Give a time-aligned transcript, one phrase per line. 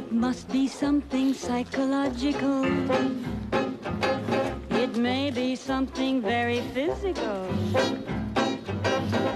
[0.00, 2.64] It must be something psychological.
[4.70, 7.46] It may be something very physical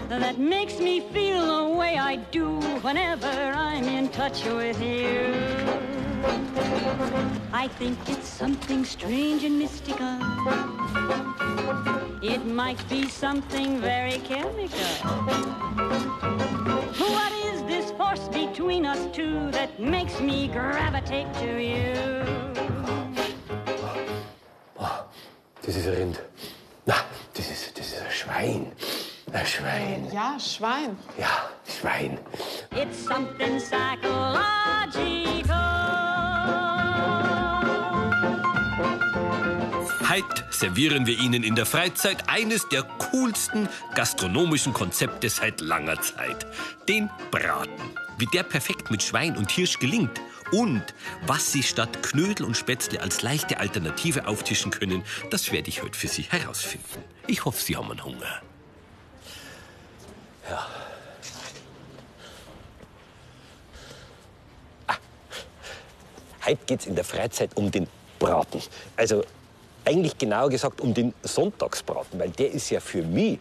[0.08, 2.48] that makes me feel the way I do
[2.80, 5.34] whenever I'm in touch with you.
[7.52, 10.16] I think it's something strange and mystical.
[12.22, 14.94] It might be something very chemical.
[17.14, 17.63] What is
[18.54, 21.92] between us two that makes me gravitate to you?
[25.60, 26.22] Das ist ein Rind.
[26.86, 26.94] Na,
[27.32, 28.72] das ist, das ist ein Schwein.
[29.32, 30.08] Ein Schwein.
[30.12, 30.96] Ja, Schwein.
[31.18, 32.18] Ja, Schwein.
[32.76, 34.44] It's something psychological.
[40.08, 46.46] Heute servieren wir Ihnen in der Freizeit eines der coolsten gastronomischen Konzepte seit langer Zeit.
[46.88, 48.03] Den Braten.
[48.18, 50.20] Wie der perfekt mit Schwein und Hirsch gelingt
[50.52, 50.82] und
[51.26, 55.98] was Sie statt Knödel und Spätzle als leichte Alternative auftischen können, das werde ich heute
[55.98, 57.02] für Sie herausfinden.
[57.26, 58.42] Ich hoffe, Sie haben einen Hunger.
[60.48, 60.66] Ja.
[64.86, 64.96] Ah.
[66.44, 67.88] Heute geht's in der Freizeit um den
[68.18, 68.62] Braten.
[68.96, 69.24] Also
[69.84, 73.38] eigentlich genauer gesagt um den Sonntagsbraten, weil der ist ja für mich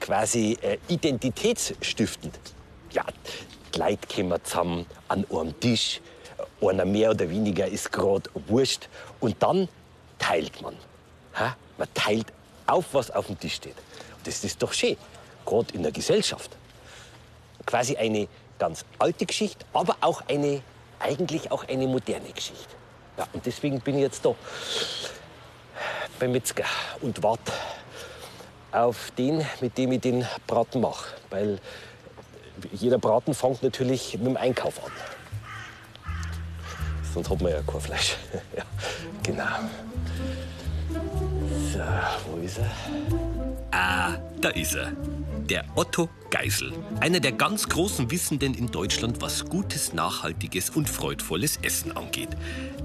[0.00, 2.38] quasi äh, identitätsstiftend.
[2.92, 3.04] Ja,
[3.74, 6.00] die Leute kommen zusammen an einem Tisch,
[6.60, 8.88] einer mehr oder weniger ist gerade wurscht
[9.20, 9.68] und dann
[10.18, 10.76] teilt man.
[11.78, 12.26] Man teilt
[12.66, 13.76] auf, was auf dem Tisch steht.
[14.18, 14.96] Und das ist doch schön,
[15.46, 16.50] gerade in der Gesellschaft.
[17.64, 20.62] Quasi eine ganz alte Geschichte, aber auch eine,
[20.98, 22.74] eigentlich auch eine moderne Geschichte.
[23.16, 24.34] Ja, und deswegen bin ich jetzt da
[26.18, 26.64] beim Metzger
[27.00, 27.52] und warte
[28.72, 31.14] auf den, mit dem ich den Braten mache.
[31.30, 31.58] Weil
[32.72, 34.92] jeder Braten fängt natürlich mit dem Einkauf an.
[37.12, 38.16] Sonst hat man ja kein Fleisch.
[38.56, 38.64] ja,
[39.22, 39.44] genau.
[41.72, 41.80] So,
[42.30, 42.70] wo ist er?
[43.72, 44.92] Ah, da ist er.
[45.48, 46.72] Der Otto Geisel.
[47.00, 52.30] Einer der ganz großen Wissenden in Deutschland, was gutes, nachhaltiges und freudvolles Essen angeht.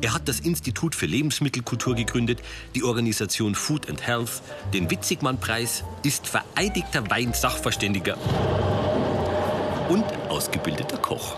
[0.02, 2.42] Er hat das Institut für Lebensmittelkultur gegründet,
[2.74, 4.42] die Organisation Food and Health,
[4.74, 8.18] den Witzigmann-Preis, ist vereidigter Weinsachverständiger
[9.90, 11.35] und ausgebildeter Koch.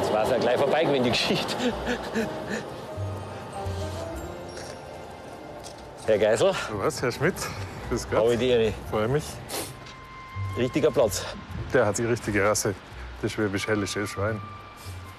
[0.00, 1.56] Jetzt war es ja gleich vorbei gewesen, die Geschichte.
[6.06, 7.34] Herr Geisel, Was, Herr Schmidt?
[7.88, 8.18] Grüß Gott.
[8.20, 8.72] habe ich die Ehre.
[8.90, 9.24] Freue mich.
[10.56, 11.24] Richtiger Platz.
[11.74, 12.74] Der hat die richtige Rasse.
[13.22, 14.40] Das schwäbisch-hellische Schwein.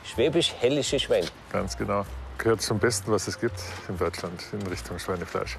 [0.06, 1.26] Schwäbisch-hellische Schwein.
[1.52, 2.06] Ganz genau.
[2.38, 3.59] Gehört zum Besten, was es gibt
[3.90, 5.58] in Deutschland in Richtung Schweinefleisch.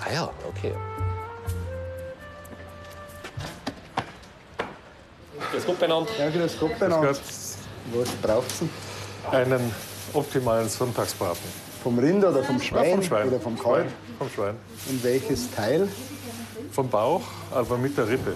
[0.00, 0.72] Ah ja, okay.
[5.54, 6.08] Das gut benannt.
[6.18, 7.10] Ja, grüß Gott, beieinander.
[7.10, 8.70] Was braucht's denn?
[9.30, 9.70] Einen
[10.12, 11.64] optimalen Sonntagsbraten.
[11.82, 12.84] Vom Rind oder vom Schwein?
[12.84, 13.28] Ja, vom Schwein.
[13.28, 13.86] Oder vom Kalb?
[13.86, 13.92] Schwein.
[14.18, 14.54] Vom Schwein.
[14.90, 15.88] Und welches Teil?
[16.72, 17.22] Vom Bauch,
[17.52, 18.34] aber mit der Rippe.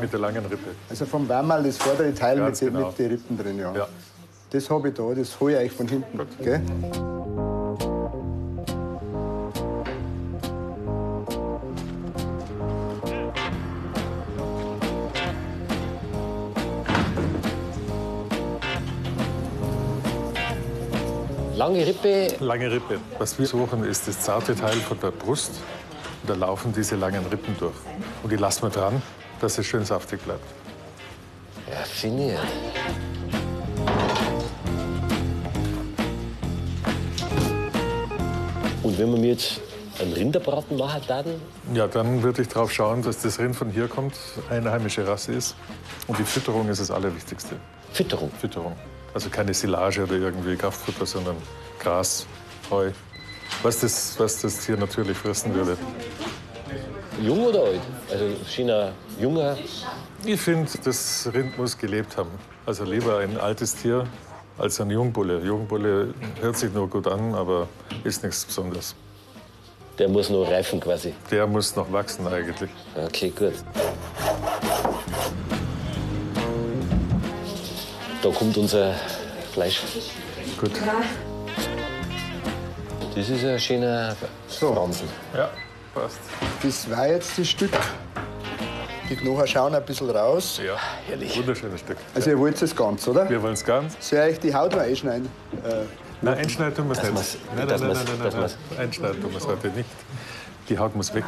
[0.00, 0.70] Mit der langen Rippe.
[0.88, 2.88] Also vom Wammerl, das vordere Teil Ganz mit, den- genau.
[2.88, 3.72] mit den Rippen drin, ja.
[3.74, 3.88] Ja.
[4.50, 6.20] Das habe ich da, das hole ich euch von hinten.
[6.42, 6.62] Gell?
[21.66, 23.00] Lange Rippe, Lange Rippe.
[23.18, 25.50] Was wir suchen, ist das zarte Teil von der Brust.
[26.22, 27.74] Und da laufen diese langen Rippen durch.
[28.22, 29.02] Und die lassen wir dran,
[29.40, 30.44] dass es schön saftig bleibt.
[31.68, 32.38] raffiniert.
[38.84, 39.60] Und wenn wir mir jetzt
[40.00, 41.24] einen Rinderbraten machen, dann
[41.74, 44.14] Ja, dann würde ich darauf schauen, dass das Rind von hier kommt,
[44.50, 45.56] einheimische Rasse ist.
[46.06, 47.56] Und die Fütterung ist das Allerwichtigste.
[47.92, 48.30] Fütterung.
[48.38, 48.76] Fütterung.
[49.14, 51.36] Also keine Silage oder irgendwie Kraftfutter, sondern
[51.78, 52.26] Gras,
[52.70, 52.90] Heu.
[53.62, 55.76] Was das, was das Tier natürlich fressen würde.
[57.22, 57.80] Jung oder alt?
[58.10, 59.56] Also schien ein junger.
[60.24, 62.30] Ich finde, das Rind muss gelebt haben.
[62.66, 64.06] Also lieber ein altes Tier
[64.58, 65.40] als ein Jungbulle.
[65.40, 67.68] Jungbulle hört sich nur gut an, aber
[68.04, 68.94] ist nichts Besonderes.
[69.98, 71.14] Der muss noch reifen quasi.
[71.30, 72.70] Der muss noch wachsen eigentlich.
[72.94, 73.54] Okay, gut.
[78.22, 78.94] Da kommt unser
[79.52, 79.82] Fleisch.
[80.60, 80.72] Gut.
[83.16, 84.14] Das ist ein schöner
[84.48, 85.08] Fransen.
[85.34, 85.48] Ja,
[85.94, 86.18] passt.
[86.62, 87.70] Das war jetzt das Stück.
[89.08, 90.60] Die Knochen schauen ein bisschen raus.
[90.64, 90.76] Ja,
[91.08, 91.36] Herrlich.
[91.38, 91.96] wunderschönes Stück.
[92.14, 93.28] Also ihr wollt es ganz, oder?
[93.30, 93.96] Wir wollen es ganz.
[94.00, 95.28] Soll ich die Haut noch einschneiden?
[95.64, 95.84] Äh,
[96.22, 97.38] Nein, einschneiden tun wir es nicht.
[97.56, 98.78] Nein, nein, nein, nein, nein, wir's- nein.
[98.80, 99.88] Einschneiden tun wir es heute nicht.
[100.68, 101.24] Die Haut muss weg.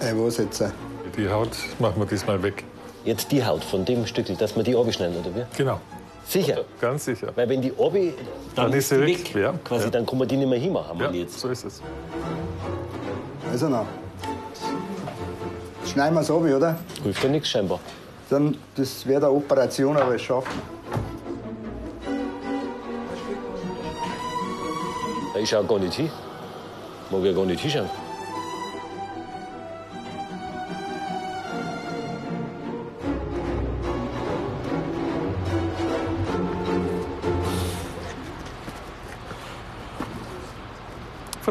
[0.00, 0.60] äh, was jetzt?
[0.60, 0.70] äh?
[1.16, 2.64] Die Haut machen wir diesmal weg.
[3.04, 5.44] Jetzt die Haut von dem Stückel, dass wir die abschneiden, oder wie?
[5.56, 5.80] Genau,
[6.30, 6.64] Sicher.
[6.80, 7.32] ganz sicher.
[7.34, 8.14] Weil wenn die obi,
[8.54, 9.34] dann, Dann ist sie weg.
[9.34, 9.52] weg, ja.
[9.64, 9.90] Quasi, Ja.
[9.90, 11.40] dann kann man die nicht mehr hinmachen, Ja, ich jetzt.
[11.40, 11.82] so ist es.
[13.50, 13.86] Also noch.
[15.92, 16.78] Schneiden wir es ab, oder?
[17.02, 17.80] Hilft ja nichts scheinbar.
[18.28, 20.60] Dann, das wäre eine Operation, aber es schaffen.
[25.34, 26.10] Da ist ja auch gar nicht hin.
[27.10, 27.88] Mag ja gar nicht hinschauen.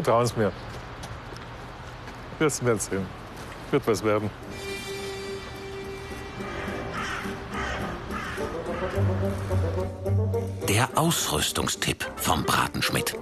[0.02, 0.50] Vertrauen Sie mir.
[2.38, 3.06] Wirst werden sehen.
[3.70, 4.30] Wird was werden.
[10.66, 13.14] Der Ausrüstungstipp vom Bratenschmidt.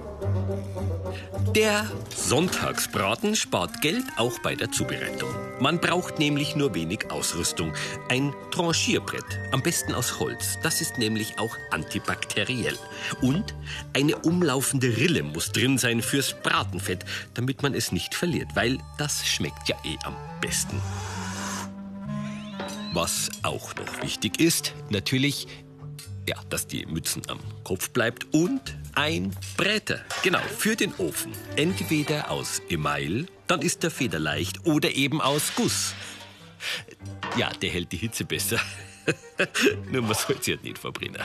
[1.53, 1.85] Der
[2.15, 5.48] Sonntagsbraten spart Geld auch bei der Zubereitung.
[5.59, 7.73] Man braucht nämlich nur wenig Ausrüstung.
[8.07, 10.57] Ein Tranchierbrett, am besten aus Holz.
[10.63, 12.77] Das ist nämlich auch antibakteriell.
[13.21, 13.53] Und
[13.93, 17.03] eine umlaufende Rille muss drin sein fürs Bratenfett,
[17.33, 20.81] damit man es nicht verliert, weil das schmeckt ja eh am besten.
[22.93, 25.47] Was auch noch wichtig ist, natürlich
[26.27, 28.61] ja, dass die Mützen am Kopf bleibt und
[28.99, 30.01] ein Bräter.
[30.23, 31.31] Genau, für den Ofen.
[31.55, 35.95] Entweder aus Email, dann ist der federleicht, oder eben aus Guss.
[37.37, 38.59] Ja, der hält die Hitze besser.
[39.91, 41.21] Nur man soll sie halt nicht verbrennen.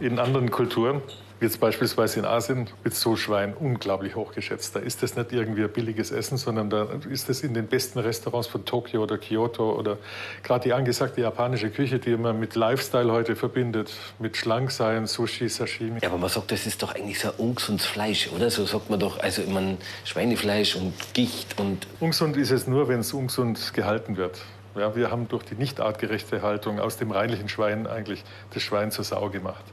[0.00, 1.00] In anderen Kulturen,
[1.40, 4.76] jetzt beispielsweise in Asien, wird so Schwein unglaublich hochgeschätzt.
[4.76, 7.98] Da ist das nicht irgendwie ein billiges Essen, sondern da ist es in den besten
[7.98, 9.98] Restaurants von Tokio oder Kyoto oder
[10.42, 16.00] gerade die angesagte japanische Küche, die man mit Lifestyle heute verbindet, mit Schlanksein, Sushi, Sashimi.
[16.02, 18.50] Ja, aber man sagt, das ist doch eigentlich so ungesundes Fleisch, oder?
[18.50, 23.00] So sagt man doch, also mein, Schweinefleisch und Gicht und Ungesund ist es nur, wenn
[23.00, 24.40] es ungesund gehalten wird.
[24.76, 28.90] Ja, wir haben durch die nicht artgerechte Haltung aus dem reinlichen Schwein eigentlich das Schwein
[28.90, 29.64] zur Sau gemacht.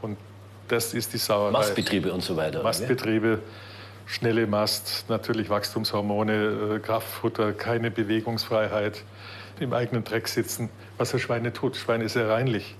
[0.00, 0.16] Und
[0.70, 1.52] das ist die Sauerei.
[1.52, 2.62] Mastbetriebe und so weiter.
[2.62, 3.40] Mastbetriebe,
[4.06, 9.02] schnelle Mast, natürlich Wachstumshormone, äh, Kraftfutter, keine Bewegungsfreiheit,
[9.58, 11.76] im eigenen Dreck sitzen, was ein Schwein nicht tut.
[11.76, 12.76] Schwein ist sehr reinlich.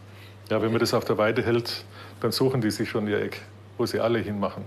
[0.49, 1.85] Ja, wenn man das auf der Weide hält,
[2.21, 3.41] dann suchen die sich schon ihr Eck,
[3.77, 4.65] wo sie alle hinmachen.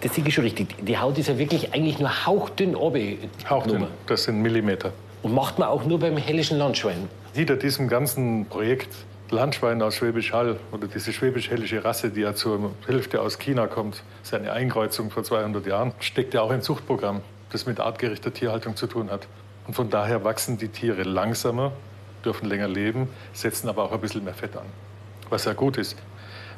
[0.00, 0.76] Das ich schon richtig.
[0.84, 3.18] Die Haut ist ja wirklich eigentlich nur hauchdünn oben.
[3.50, 4.92] Hauchdünn, das sind Millimeter.
[5.22, 7.08] Und macht man auch nur beim hellischen Landschwein.
[7.34, 8.94] Hinter diesem ganzen Projekt
[9.30, 14.02] Landschwein aus Schwäbisch Hall oder diese schwäbisch-hellische Rasse, die ja zur Hälfte aus China kommt,
[14.22, 17.20] ist eine Einkreuzung vor 200 Jahren, steckt ja auch ein Zuchtprogramm,
[17.50, 19.28] das mit artgerechter Tierhaltung zu tun hat.
[19.66, 21.72] Und von daher wachsen die Tiere langsamer,
[22.24, 24.64] dürfen länger leben, setzen aber auch ein bisschen mehr Fett an,
[25.28, 25.98] was ja gut ist.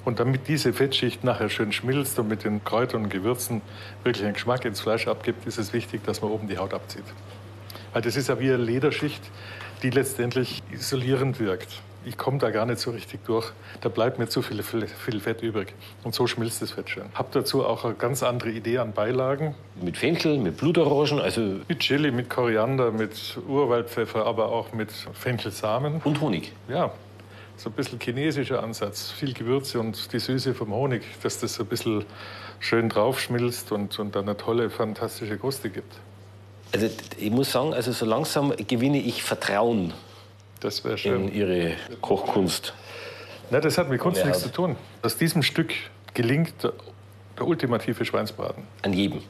[0.04, 3.62] Und damit diese Fettschicht nachher schön schmilzt und mit den Kräutern und Gewürzen
[4.04, 7.04] wirklich einen Geschmack ins Fleisch abgibt, ist es wichtig, dass man oben die Haut abzieht.
[7.92, 9.22] Weil das ist ja wie eine Lederschicht,
[9.82, 11.82] die letztendlich isolierend wirkt.
[12.04, 13.52] Ich komme da gar nicht so richtig durch.
[13.82, 15.74] Da bleibt mir zu viel, viel Fett übrig.
[16.02, 17.04] Und so schmilzt das Fett schön.
[17.14, 19.54] Hab dazu auch eine ganz andere Idee an Beilagen.
[19.80, 26.00] Mit Fenchel, mit Blutorangen, also Mit Chili, mit Koriander, mit Urwaldpfeffer, aber auch mit Fenchelsamen.
[26.02, 26.52] und Honig.
[26.68, 26.90] Ja,
[27.56, 29.10] so ein bisschen chinesischer Ansatz.
[29.10, 32.06] Viel Gewürze und die Süße vom Honig, dass das so ein bisschen
[32.60, 35.92] schön draufschmilzt und, und dann eine tolle, fantastische Kruste gibt.
[36.72, 39.92] Also ich muss sagen, also so langsam gewinne ich Vertrauen
[40.60, 41.32] Das wäre in schön.
[41.32, 42.74] Ihre Kochkunst.
[43.50, 44.76] Na, das hat mit Kunst Ja, nichts zu tun.
[45.02, 45.72] Aus diesem Stück
[46.14, 46.72] gelingt der,
[47.38, 48.62] der ultimative Schweinsbraten.
[48.82, 49.22] An jedem.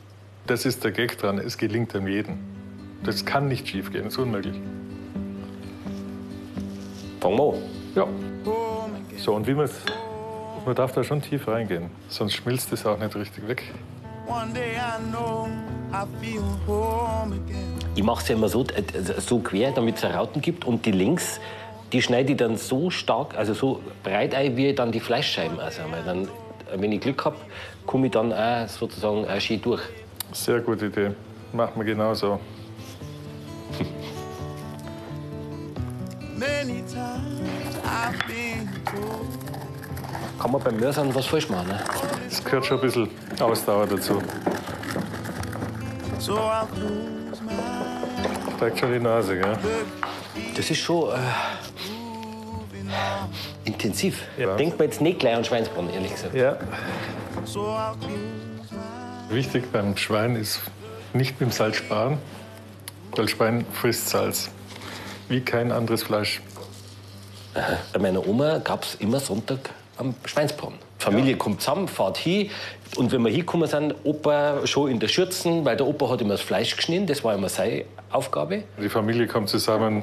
[0.47, 1.39] Das ist der Gag dran.
[1.39, 2.39] Es gelingt einem jeden.
[3.05, 4.05] Das kann nicht schiefgehen.
[4.05, 4.57] Das ist unmöglich.
[7.21, 7.63] Fangen wir an.
[7.95, 8.07] Ja.
[9.17, 9.69] So, und wie man
[10.67, 13.65] man darf da schon tief reingehen, sonst schmilzt es auch nicht richtig weg.
[14.27, 15.49] One day I know
[15.93, 17.80] I feel home again.
[17.95, 20.65] Ich mache es ja immer so, äh, so quer, damit es Rauten gibt.
[20.65, 21.41] Und die links,
[21.93, 25.59] die schneide ich dann so stark, also so breit ein, wie dann die Fleischscheiben.
[25.59, 26.29] Also, dann,
[26.77, 27.37] wenn ich Glück habe,
[27.87, 29.83] komme ich dann auch sozusagen auch schön durch.
[30.33, 31.11] Sehr gute Idee.
[31.53, 32.39] Machen wir genauso.
[40.41, 41.69] Kann man beim Mörsern was falsch machen.
[41.69, 41.81] Ne?
[42.31, 44.23] Es gehört schon ein bisschen Ausdauer dazu.
[46.19, 46.39] So
[48.61, 49.57] Steigt schon die Nase, gell?
[50.55, 51.17] Das ist schon äh,
[53.65, 54.21] intensiv.
[54.37, 54.55] Ja.
[54.57, 56.35] Denkt man jetzt nicht gleich an Schweinsbraten, ehrlich gesagt.
[56.35, 56.59] Ja.
[59.31, 60.61] Wichtig beim Schwein ist
[61.15, 62.19] nicht mit dem Salz sparen,
[63.17, 64.51] weil Schwein frisst Salz.
[65.31, 66.43] Wie kein anderes Fleisch.
[67.95, 70.77] Bei meiner Oma gab es immer Sonntag am Schweinsbraten.
[71.01, 72.51] Die Familie kommt zusammen, fährt hin.
[72.97, 76.35] Und wenn wir hingekommen sind, Opa schon in der Schürzen, weil der Opa hat immer
[76.35, 78.65] das Fleisch geschnitten, das war immer seine Aufgabe.
[78.81, 80.03] Die Familie kommt zusammen,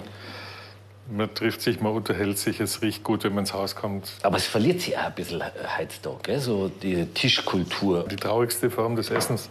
[1.10, 4.12] Man trifft sich, man unterhält sich, es riecht gut, wenn man ins Haus kommt.
[4.24, 5.42] Aber es verliert sich auch ein bisschen
[5.77, 6.39] heutzutage, gell?
[6.39, 8.06] so die Tischkultur.
[8.10, 9.50] Die traurigste Form des Essens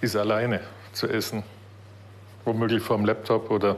[0.00, 0.60] ist alleine
[0.92, 1.42] zu essen.
[2.44, 3.76] Womöglich vor dem Laptop oder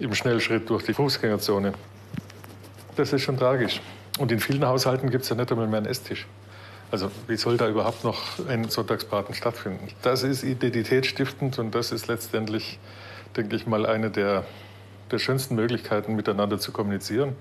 [0.00, 1.74] im Schnellschritt durch die Fußgängerzone.
[2.96, 3.80] Das ist schon tragisch.
[4.18, 6.26] Und in vielen Haushalten gibt es ja nicht einmal mehr einen Esstisch.
[6.90, 9.88] Also wie soll da überhaupt noch ein Sonntagsbraten stattfinden?
[10.02, 12.78] Das ist identitätsstiftend und das ist letztendlich,
[13.36, 14.44] denke ich mal, eine der,
[15.10, 17.34] der schönsten Möglichkeiten, miteinander zu kommunizieren.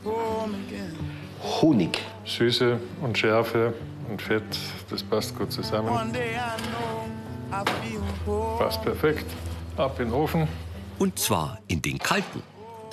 [1.62, 2.02] Honig.
[2.26, 3.74] Süße und Schärfe
[4.10, 4.44] und Fett,
[4.90, 5.92] das passt gut zusammen.
[8.58, 9.26] Passt perfekt.
[9.78, 10.48] Ab in den Ofen.
[10.98, 12.42] Und zwar in den kalten.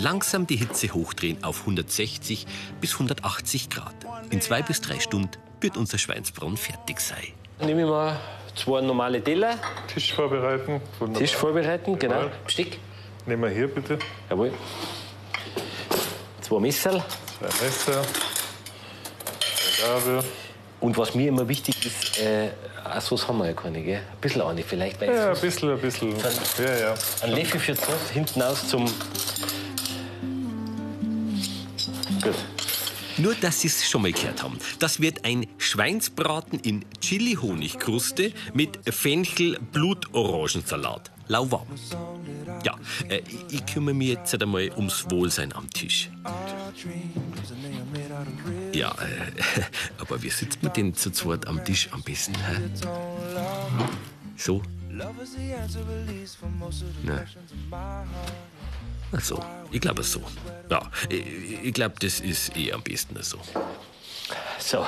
[0.00, 2.46] Langsam die Hitze hochdrehen auf 160
[2.80, 3.94] bis 180 Grad.
[4.30, 5.30] In zwei bis drei Stunden
[5.60, 7.18] wird unser Schweinsbraten fertig sein.
[7.60, 8.18] Nehme ich mal
[8.54, 9.58] zwei normale Teller,
[9.92, 10.80] Tisch vorbereiten.
[10.98, 11.20] Wunderbar.
[11.20, 12.30] Tisch vorbereiten, genau.
[12.46, 12.78] Bestick,
[13.26, 13.98] Nehmen wir hier bitte
[14.30, 14.52] jawohl.
[16.40, 17.04] Zwei Messer.
[17.38, 18.02] zwei Messer,
[19.82, 20.24] Gabel.
[20.80, 22.48] Und was mir immer wichtig ist, äh,
[22.90, 23.96] auch Sauce haben wir ja keine, gell?
[23.98, 26.14] Ein bisschen eine vielleicht, weil Ja, ein bisschen, ein bisschen.
[26.18, 26.94] Ja, ja.
[27.20, 28.90] ein Löffel für Sauce hinten aus zum...
[32.22, 32.34] Gut.
[33.18, 34.58] Nur, dass Sie es schon mal gehört haben.
[34.78, 41.10] Das wird ein Schweinsbraten in Chili-Honigkruste mit Fenchel-Blutorangensalat.
[41.28, 41.66] Lauwarm.
[42.64, 46.08] Ja, äh, ich kümmere mich jetzt einmal ums Wohlsein am Tisch.
[48.72, 49.32] Ja, äh,
[49.98, 52.34] aber wie sitzt man denn zu zweit am Tisch am besten?
[52.34, 52.56] Hä?
[54.36, 54.62] So?
[57.02, 57.26] Nein.
[59.12, 60.22] Ach so, ich glaube so.
[60.70, 63.38] Ja, ich, ich glaube, das ist eh am besten so.
[64.58, 64.86] So.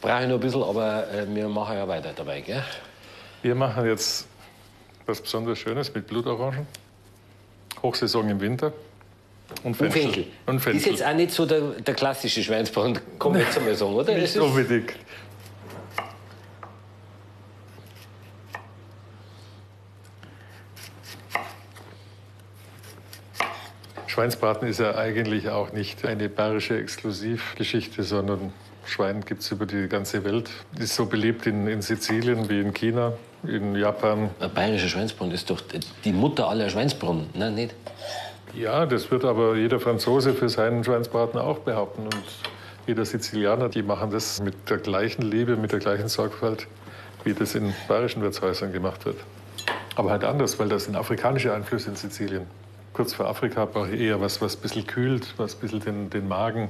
[0.00, 2.62] Brauche ich noch ein bisschen, aber äh, wir machen ja weiter dabei, gell?
[3.42, 4.26] Wir machen jetzt
[5.06, 6.66] was besonders Schönes mit Blutorangen.
[7.82, 8.72] Hochsaison im Winter.
[9.64, 10.26] Und Und Fenchel.
[10.46, 10.80] Und Fenchel.
[10.80, 14.14] Ist jetzt auch nicht so der, der klassische Schweinsbraten, kann man jetzt einmal sagen, oder?
[14.14, 14.92] Nicht unbedingt.
[24.18, 28.52] Schweinsbraten ist ja eigentlich auch nicht eine bayerische Exklusivgeschichte, sondern
[28.84, 30.50] Schwein gibt es über die ganze Welt.
[30.76, 33.12] Ist so beliebt in, in Sizilien wie in China,
[33.44, 34.30] in Japan.
[34.40, 35.60] Ein bayerischer Schweinsbraten ist doch
[36.04, 37.28] die Mutter aller Schweinsbraten.
[37.32, 37.76] Nein, nicht?
[38.54, 42.02] Ja, das wird aber jeder Franzose für seinen Schweinsbraten auch behaupten.
[42.02, 42.24] Und
[42.88, 46.66] jeder Sizilianer, die machen das mit der gleichen Liebe, mit der gleichen Sorgfalt,
[47.22, 49.18] wie das in bayerischen Wirtshäusern gemacht wird.
[49.94, 52.57] Aber halt anders, weil das sind afrikanische Einflüsse in Sizilien.
[52.98, 56.10] Kurz vor Afrika brauche ich eher was, was ein bisschen kühlt, was ein bisschen den,
[56.10, 56.68] den Magen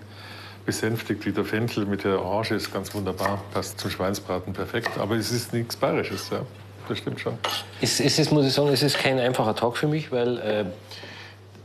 [0.67, 4.91] besänftigt, wie der Fenchel mit der Orange ist ganz wunderbar, passt zum Schweinsbraten perfekt.
[4.99, 6.43] Aber es ist nichts Bayerisches, ja.
[6.87, 7.39] Das stimmt schon.
[7.81, 10.65] Es, es ist, muss ich sagen, es ist kein einfacher Tag für mich, weil äh,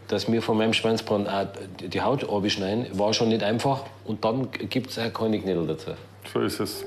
[0.08, 1.48] dass mir von meinem Schweinsbraten auch
[1.82, 3.84] die Haut abschneiden, war schon nicht einfach.
[4.06, 5.92] Und dann gibt es auch keine Knödel dazu.
[6.32, 6.86] So ist es.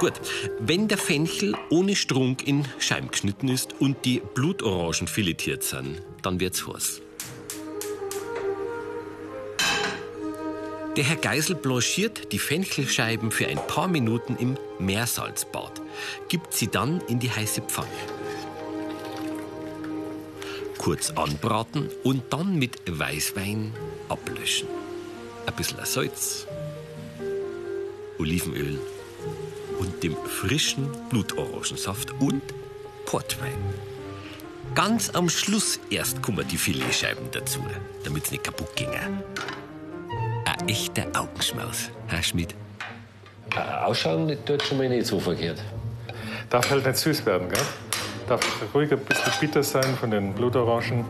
[0.00, 0.14] Gut,
[0.58, 6.40] wenn der Fenchel ohne Strunk in Scheiben geschnitten ist und die Blutorangen filetiert sind, dann
[6.40, 7.02] wird's heiß.
[10.96, 15.82] Der Herr Geisel blanchiert die Fenchelscheiben für ein paar Minuten im Meersalzbad,
[16.28, 17.88] gibt sie dann in die heiße Pfanne.
[20.78, 23.74] Kurz anbraten und dann mit Weißwein
[24.08, 24.68] ablöschen.
[25.44, 26.46] Ein bisschen Salz,
[28.18, 28.78] Olivenöl
[29.80, 32.42] und dem frischen Blutorangensaft und
[33.06, 33.58] Portwein.
[34.74, 37.60] Ganz am Schluss erst kommen die Filetscheiben dazu,
[38.04, 39.24] damit sie nicht kaputt gingen.
[40.44, 42.54] Ein echter Augenschmaus, Herr Schmidt.
[43.56, 45.60] Äh, ausschauen tut schon mal nicht so verkehrt.
[46.50, 47.62] Darf halt nicht süß werden, gell?
[48.28, 48.40] Darf
[48.72, 51.04] ruhig ein bisschen bitter sein von den Blutorangen.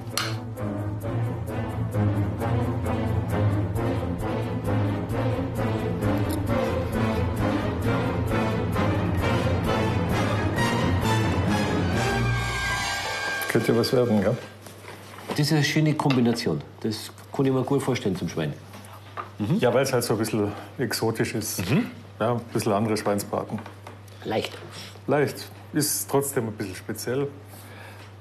[13.60, 14.36] Könnte was werden, gell?
[15.28, 16.62] Das ist eine schöne Kombination.
[16.80, 18.54] Das kann ich mir gut vorstellen zum Schwein.
[19.58, 21.62] Ja, weil es halt so ein bisschen exotisch ist.
[22.18, 23.58] Ja, ein bisschen andere Schweinsbraten.
[24.24, 24.56] Leicht.
[25.06, 27.28] Leicht, ist trotzdem ein bisschen speziell.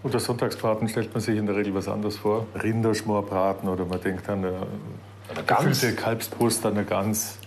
[0.03, 2.45] Unter Sonntagsbraten stellt man sich in der Regel was anderes vor.
[2.61, 5.79] Rinderschmorbraten oder man denkt an eine Gans.
[5.79, 7.37] gefüllte Kalbsbrust, an eine Gans.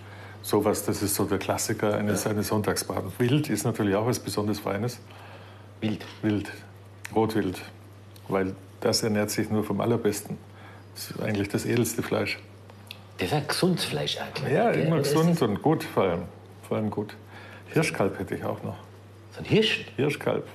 [0.40, 3.12] Sowas, das ist so der Klassiker eines, eines Sonntagsbratens.
[3.18, 4.98] Wild ist natürlich auch was besonders Feines.
[5.82, 6.06] Wild.
[6.22, 6.50] Wild,
[7.14, 7.60] Rotwild,
[8.32, 10.38] weil das ernährt sich nur vom Allerbesten.
[10.94, 12.38] Das ist eigentlich das edelste Fleisch.
[13.18, 14.52] Das ist ein gesundes Fleisch gell?
[14.52, 16.22] Ja, immer ist gesund und gut vor allem.
[16.66, 17.14] Vor allem gut.
[17.72, 18.76] Hirschkalb hätte ich auch noch.
[19.32, 19.84] So ein Hirsch.
[19.96, 20.46] Hirschkalb.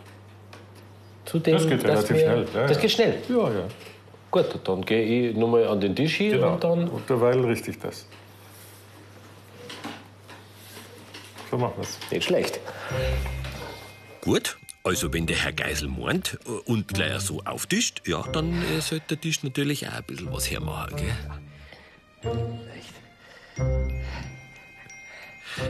[1.26, 2.48] Zu dem, Das geht relativ wir- schnell.
[2.54, 2.82] Ja, das ja.
[2.82, 3.18] geht schnell.
[3.30, 3.68] Ja, ja.
[4.30, 6.54] Gut, dann gehe ich nochmal an den Tisch hin Genau.
[6.54, 6.88] und dann.
[6.90, 8.06] Und derweil richte ich das.
[11.50, 11.98] So machen wir es.
[12.12, 12.60] Nicht schlecht.
[14.22, 14.58] Gut,
[14.88, 19.08] also wenn der Herr Geisel meint äh, und gleich so auftischt, ja, dann äh, sollte
[19.10, 21.14] der Tisch natürlich auch ein bisschen was hermachen, gell?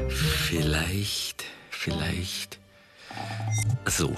[0.08, 2.60] Vielleicht, vielleicht.
[3.86, 4.16] So.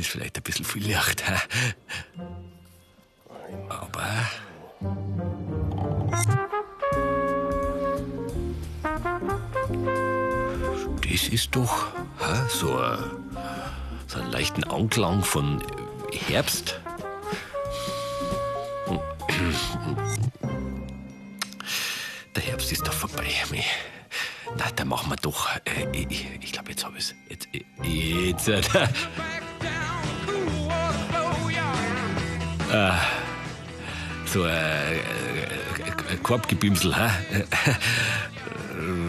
[0.00, 1.22] Ist vielleicht ein bisschen viel Licht.
[3.68, 4.26] Aber.
[11.02, 11.86] Das ist doch
[12.48, 12.98] so, ein,
[14.06, 15.62] so einen leichten Anklang von
[16.28, 16.80] Herbst.
[22.34, 23.26] Der Herbst ist doch vorbei.
[24.56, 25.48] Na, dann machen wir doch.
[25.64, 26.06] Äh,
[26.40, 27.14] ich glaube, jetzt habe ich es.
[27.28, 27.48] Jetzt,
[28.48, 28.70] jetzt,
[32.72, 32.92] äh,
[34.26, 37.10] so ein äh, äh, Korbgebimsel, hä?
[37.32, 37.44] Äh,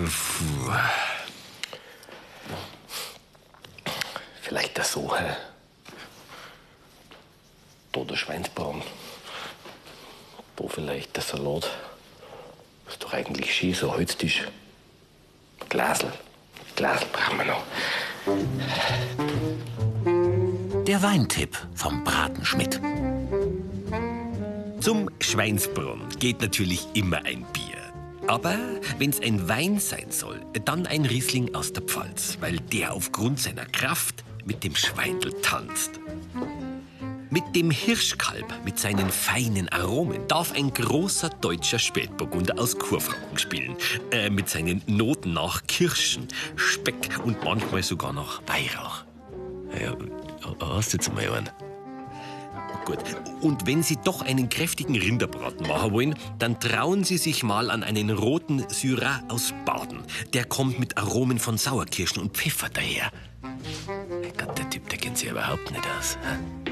[0.06, 0.74] puh.
[4.42, 5.36] Vielleicht das so, hä?
[7.92, 8.82] Da der Schweinsbraten.
[10.56, 11.70] Da vielleicht der Salat.
[12.88, 14.48] Ist doch eigentlich schön, so ein Holztisch.
[15.70, 16.12] Glasel.
[16.76, 17.64] Glasel brauchen wir noch.
[20.86, 22.82] Der Weintipp vom Bratenschmidt.
[24.82, 27.94] Zum Schweinsbrunn geht natürlich immer ein Bier.
[28.26, 28.58] Aber
[28.98, 33.40] wenn es ein Wein sein soll, dann ein Riesling aus der Pfalz, weil der aufgrund
[33.40, 36.00] seiner Kraft mit dem Schweindel tanzt.
[37.30, 43.76] Mit dem Hirschkalb mit seinen feinen Aromen darf ein großer deutscher Spätburgunder aus Kurfranken spielen.
[44.10, 49.04] Äh, mit seinen Noten nach Kirschen, Speck und manchmal sogar nach Weihrauch.
[49.80, 49.96] Ja,
[50.76, 51.50] hast du jetzt mal einen?
[52.92, 53.00] Gut.
[53.42, 57.84] Und wenn Sie doch einen kräftigen Rinderbraten machen wollen, dann trauen Sie sich mal an
[57.84, 60.04] einen roten Syrah aus Baden.
[60.34, 63.10] Der kommt mit Aromen von Sauerkirschen und Pfeffer daher.
[64.38, 66.18] Gott, der Typ, der kennt sich überhaupt nicht aus.
[66.22, 66.72] hä?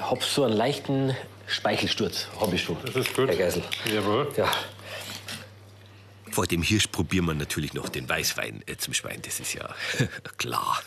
[0.00, 1.16] Hab so einen leichten
[1.46, 2.26] Speichelsturz.
[2.40, 2.76] Hab ich schon.
[2.84, 3.28] Das ist gut.
[3.28, 3.62] Herr Geisel.
[3.92, 4.28] Jawohl.
[4.36, 4.50] Ja.
[6.30, 9.74] Vor dem Hirsch probieren wir natürlich noch den Weißwein äh, zum Schwein, das ist ja
[10.38, 10.80] klar.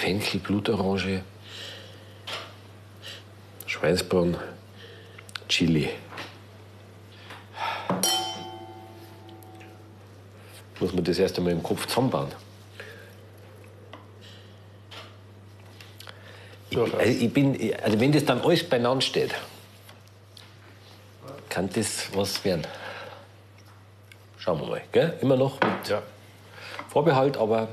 [0.00, 1.24] Fenchel, Blutorange,
[3.66, 4.36] Schweinsbraten,
[5.48, 5.90] Chili.
[10.78, 12.32] Muss man das erst einmal im Kopf zusammenbauen.
[16.70, 19.34] Ich, also ich bin, also wenn das dann alles beieinander steht,
[21.48, 22.64] kann das was werden.
[24.50, 25.16] Schauen wir mal, gell?
[25.20, 26.02] Immer noch mit Ja.
[26.88, 27.68] Vorbehalt, aber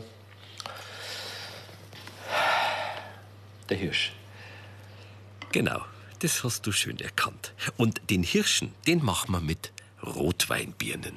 [3.67, 4.13] der Hirsch.
[5.51, 5.81] Genau,
[6.19, 7.53] das hast du schön erkannt.
[7.77, 9.71] Und den Hirschen, den machen wir mit
[10.05, 11.13] Rotweinbirnen.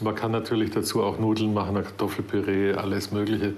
[0.00, 3.52] Man kann natürlich dazu auch Nudeln machen, Kartoffelpüree, alles Mögliche.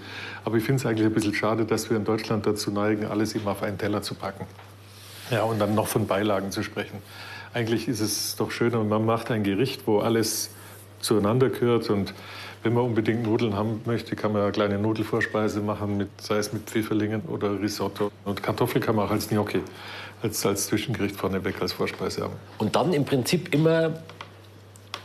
[0.45, 3.35] Aber ich finde es eigentlich ein bisschen schade, dass wir in Deutschland dazu neigen, alles
[3.37, 4.49] immer auf einen Teller zu packen.
[5.31, 7.01] Ja, und dann noch von Beilagen zu sprechen.
[7.55, 10.51] Eigentlich ist es doch schöner, man macht ein Gericht, wo alles
[11.01, 11.91] zueinander gehört.
[11.91, 12.15] Und
[12.63, 16.53] wenn man unbedingt Nudeln haben möchte, kann man eine kleine Nudelvorspeise machen, mit, sei es
[16.53, 18.11] mit Pfifferlingen oder Risotto.
[18.25, 19.61] Und Kartoffel kann man auch als Gnocchi,
[20.23, 22.35] als, als Zwischengericht vorneweg als Vorspeise haben.
[22.59, 23.95] Und dann im Prinzip immer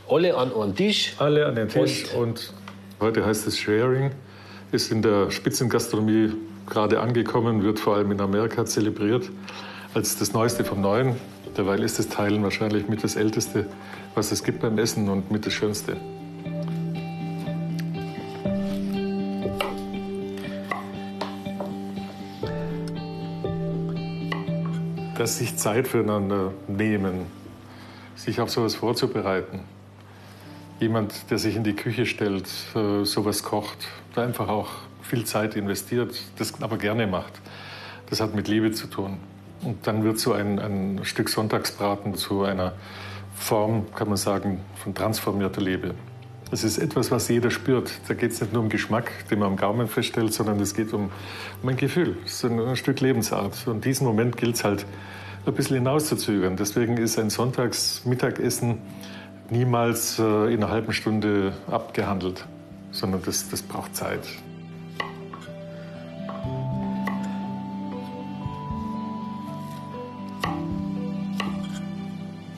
[0.10, 1.16] alle an einen Tisch.
[1.18, 2.54] Alle an den Tisch und
[3.00, 4.12] heute heißt es Sharing,
[4.72, 6.34] ist in der Spitzengastronomie
[6.68, 9.30] gerade angekommen, wird vor allem in Amerika zelebriert
[9.94, 11.16] als das Neueste vom Neuen.
[11.58, 13.68] Derweil ist das Teilen wahrscheinlich mit das Älteste,
[14.14, 15.96] was es gibt beim Essen und mit das Schönste.
[25.18, 27.28] Dass sich Zeit füreinander nehmen,
[28.18, 29.62] sich auf sowas vorzubereiten,
[30.82, 34.70] jemand, der sich in die Küche stellt, äh, sowas kocht, da einfach auch
[35.02, 37.34] viel Zeit investiert, das aber gerne macht.
[38.10, 39.20] Das hat mit Liebe zu tun.
[39.64, 42.74] Und dann wird so ein, ein Stück Sonntagsbraten zu einer
[43.36, 45.96] Form, kann man sagen, von transformierter Liebe.
[46.52, 47.92] Es ist etwas, was jeder spürt.
[48.08, 50.94] Da geht es nicht nur um Geschmack, den man am Gaumen feststellt, sondern es geht
[50.94, 51.10] um,
[51.62, 52.18] um ein Gefühl.
[52.24, 53.68] Es ist ein, Stück Lebensart.
[53.68, 54.86] Und diesen Moment gilt es halt
[55.46, 56.56] ein bisschen hinauszuzögern.
[56.56, 58.78] Deswegen ist ein Sonntagsmittagessen
[59.50, 62.46] niemals äh, in einer halben Stunde abgehandelt,
[62.92, 64.22] sondern das, das braucht Zeit.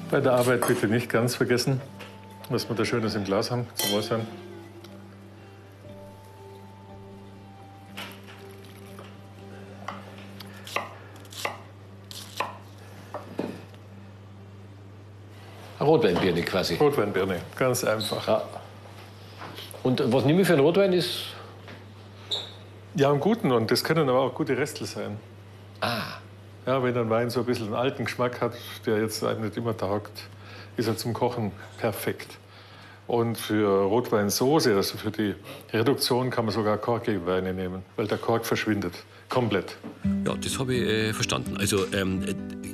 [0.09, 1.81] Bei der Arbeit bitte nicht ganz vergessen,
[2.49, 3.67] was wir da Schönes im Glas haben.
[3.75, 4.25] Zum Wohl sein.
[15.79, 16.75] Rotweinbirne quasi.
[16.75, 18.27] Rotweinbirne, ganz einfach.
[18.27, 18.43] Ja.
[19.83, 20.91] Und was nehme ich für einen Rotwein?
[20.93, 21.27] Ist
[22.95, 25.17] Ja, einen guten und das können aber auch gute Restel sein.
[25.81, 26.16] ah,
[26.67, 28.51] Ja, wenn ein Wein so ein bisschen einen alten Geschmack hat,
[28.85, 30.11] der jetzt einem nicht immer taugt,
[30.75, 32.37] ist er zum Kochen perfekt.
[33.07, 35.33] Und für Rotweinsoße, also für die
[35.71, 38.93] Reduktion, kann man sogar korkige Weine nehmen, weil der Kork verschwindet.
[39.29, 39.77] Komplett.
[40.25, 41.55] Ja, das habe ich äh, verstanden.
[41.57, 42.33] Also ähm, äh,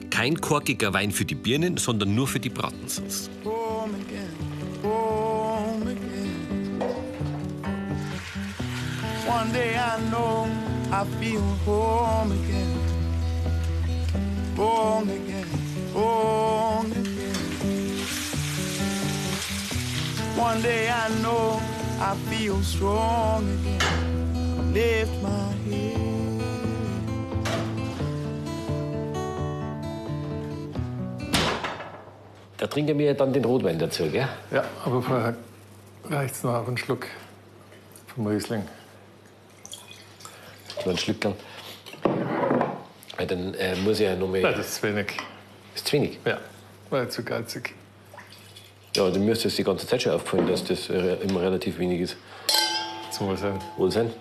[0.09, 3.29] kein korkiger Wein für die Birnen, sondern nur für die Bratensauce.
[3.45, 4.33] home again,
[4.81, 6.81] home again.
[9.27, 10.47] One day I know
[10.91, 12.72] I feel home again,
[14.63, 15.47] home again,
[15.93, 17.41] home again.
[20.37, 21.61] One day I know
[21.99, 24.73] I feel strong again.
[24.73, 26.03] Lift my head.
[32.57, 34.29] da trinken wir dann den Rotwein dazu, gell?
[34.49, 35.35] Ja, aber vorher
[36.09, 37.07] reicht's noch auf einen Schluck
[38.07, 38.63] vom Riesling.
[40.81, 41.33] So ein Schlückchen.
[43.19, 44.41] Ja, dann äh, muss ich ja noch mal.
[44.41, 45.13] Nein, das ist wenig.
[45.75, 46.19] ist zu wenig.
[46.25, 46.39] Ja,
[46.89, 47.73] war zu geizig.
[48.95, 52.01] Ja, dann müsste es die ganze Zeit schon auffallen, dass das äh, immer relativ wenig
[52.01, 52.17] ist.
[53.11, 53.59] Zum Wohl sein.
[53.77, 54.11] Wohl sein.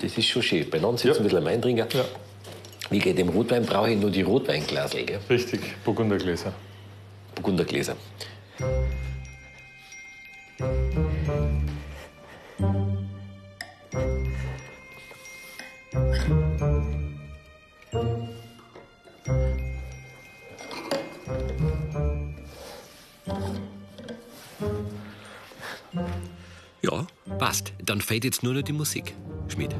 [0.00, 0.68] Das ist schon schön.
[0.68, 1.20] Beieinander sitzen, Ja.
[1.20, 1.86] ein bisschen Wein trinken.
[1.92, 2.04] Ja,
[2.90, 5.20] Wie geht dem Rotwein brauche ich nur die Rotweinglasel, gell?
[5.30, 5.60] richtig.
[5.84, 6.52] Burgundergläser.
[7.34, 7.96] Burgundergläser.
[27.84, 29.14] Dann fehlt jetzt nur noch die Musik.
[29.48, 29.74] Schmidt.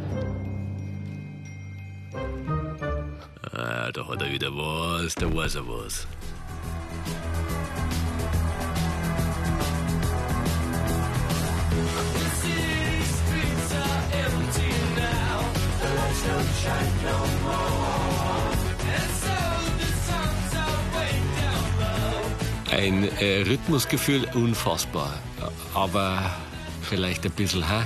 [3.53, 6.07] Ah, da hat er wieder was, da weiß er was.
[22.71, 25.19] Ein äh, Rhythmusgefühl unfassbar,
[25.75, 26.33] aber
[26.85, 27.85] vielleicht ein bisschen, soul.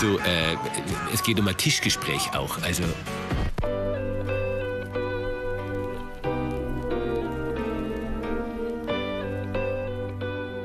[0.00, 0.56] Du, äh,
[1.12, 2.62] es geht um ein Tischgespräch auch.
[2.62, 2.82] Also,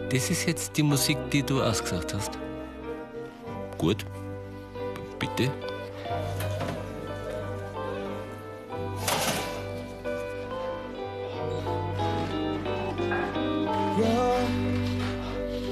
[0.10, 2.41] das ist jetzt die Musik, die du ausgesagt hast.
[3.82, 4.06] Gut.
[5.18, 5.50] B bitte.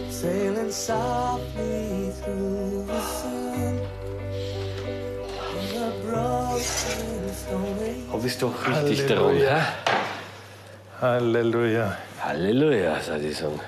[0.09, 3.79] Sailing softly through the sun.
[8.11, 9.61] Hab ich's doch richtig daran, hä?
[10.99, 11.97] Halleluja.
[12.25, 13.59] Halleluja, soll ich sagen.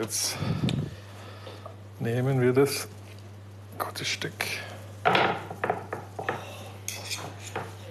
[0.00, 0.36] Jetzt
[2.02, 2.88] nehmen wir das
[3.78, 4.32] gute Stück.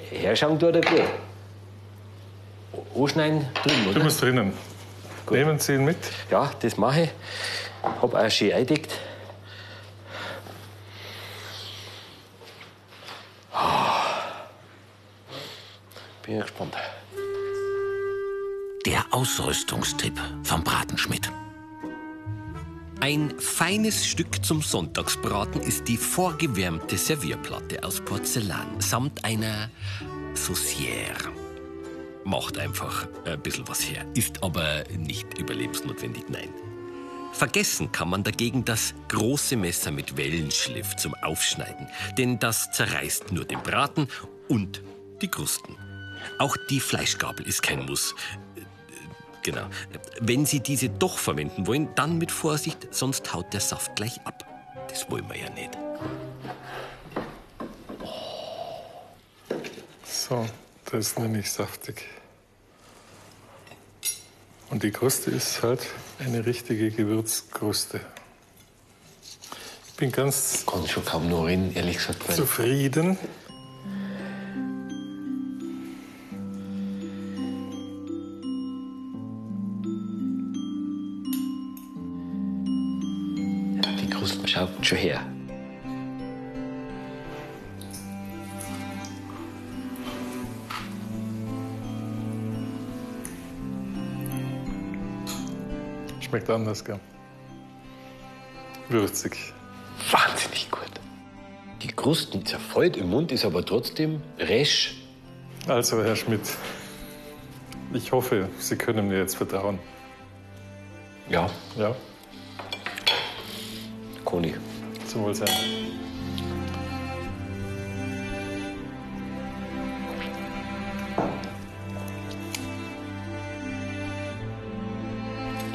[0.10, 1.02] Herschauen tut er gut.
[2.96, 4.04] Anschneiden drüben, Du oder?
[4.04, 4.54] musst drinnen.
[5.30, 5.98] Nehmen Sie ihn mit.
[6.30, 7.10] Ja, das mache ich.
[7.84, 9.00] Hab auch schön eingedeckt.
[16.24, 16.76] Bin ja gespannt.
[18.86, 21.32] Der Ausrüstungstipp vom Bratenschmidt.
[23.02, 29.72] Ein feines Stück zum Sonntagsbraten ist die vorgewärmte Servierplatte aus Porzellan samt einer
[30.36, 31.32] Saucière.
[32.26, 36.50] Macht einfach ein bisschen was her, ist aber nicht überlebensnotwendig, nein.
[37.34, 41.88] Vergessen kann man dagegen das große Messer mit Wellenschliff zum Aufschneiden,
[42.20, 44.10] denn das zerreißt nur den Braten
[44.48, 44.84] und
[45.24, 45.76] die Krusten.
[46.38, 48.14] Auch die Fleischgabel ist kein Muss.
[49.44, 49.68] Genau.
[50.20, 54.46] Wenn Sie diese doch verwenden wollen, dann mit Vorsicht, sonst haut der Saft gleich ab.
[54.90, 55.72] Das wollen wir ja nicht.
[60.06, 60.46] So,
[60.92, 62.06] das nenne ich saftig.
[64.70, 65.82] Und die Kruste ist halt
[66.20, 68.00] eine richtige Gewürzkruste.
[69.98, 72.32] bin ganz Kann schon kaum noch reden, ehrlich gesagt.
[72.32, 73.18] Zufrieden.
[84.52, 85.22] Schaut schon her.
[96.20, 97.00] Schmeckt anders, gell?
[98.90, 99.54] Würzig.
[100.12, 100.82] Wahnsinnig gut.
[101.82, 104.96] Die Krusten zerfällt im Mund, ist aber trotzdem resch.
[105.68, 106.42] Also, Herr Schmidt,
[107.94, 109.80] ich hoffe, Sie können mir jetzt vertrauen.
[111.30, 111.96] Ja, Ja,
[114.32, 114.54] Koni.
[115.10, 115.50] zum Wohlsein.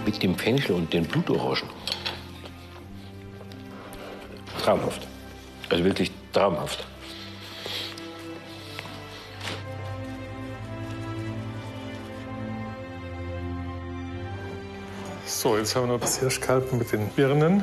[0.07, 1.69] Mit dem Fenchel und den Blutorangen.
[4.63, 5.07] Traumhaft.
[5.69, 6.87] Also wirklich traumhaft.
[15.27, 17.63] So, jetzt haben wir noch das Hirschkalben mit den Birnen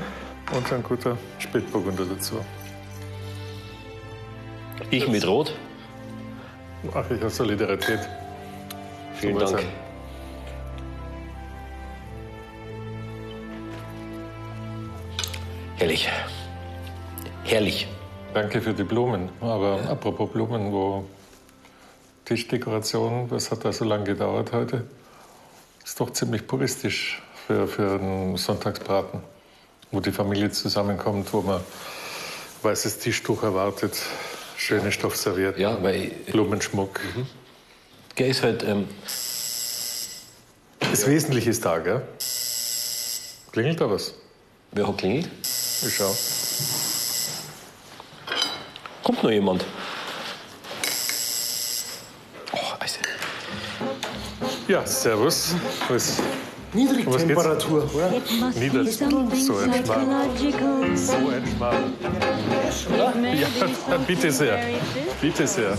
[0.53, 2.35] und ein guter Spätburgunder dazu.
[4.91, 5.53] Ich mit Rot.
[6.93, 7.99] Ach, ich habe Solidarität.
[9.15, 9.51] Vielen Dank.
[9.51, 9.65] Wohlsein.
[15.77, 16.09] Herrlich.
[17.43, 17.87] Herrlich.
[18.33, 19.29] Danke für die Blumen.
[19.41, 21.05] Aber apropos Blumen, wo
[22.25, 24.85] Tischdekoration, was hat da so lange gedauert heute?
[25.83, 29.21] Ist doch ziemlich puristisch für, für einen Sonntagsbraten,
[29.93, 31.61] wo die Familie zusammenkommt, wo man
[32.63, 33.95] weißes Tischtuch erwartet,
[34.57, 36.99] schöne Stoffservietten, ja, weil Blumenschmuck.
[38.17, 38.87] der ist halt, ähm,
[40.79, 42.01] Das Wesentliche ist da, gell?
[43.51, 44.15] Klingelt da was?
[44.71, 45.29] wer hat klingelt?
[45.43, 46.15] Ich schau.
[49.03, 49.63] Kommt noch jemand?
[52.51, 52.97] Oh, also,
[54.67, 55.53] Ja, servus.
[55.87, 56.17] Was,
[56.73, 58.11] Niedrigtemperatur, oder?
[58.13, 60.97] It must Nieder- be something so ein Schmarrn.
[60.97, 63.23] so ein Schmarrn.
[63.39, 64.53] Ja, be something bitte sehr.
[64.53, 65.77] very physical Bitte sehr.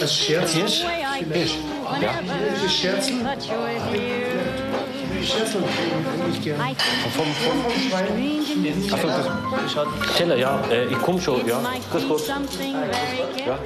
[0.00, 1.30] Als Scherz way I do
[1.90, 3.20] whenever Scherzen?
[5.24, 5.62] Scherzel
[6.22, 6.60] eigentlich gern.
[6.60, 7.34] I think
[7.88, 11.60] strange and Teller, ja, äh, ich komm schon, it ja.
[11.90, 12.20] Grüß be Gott.
[12.20, 13.58] something very chemical.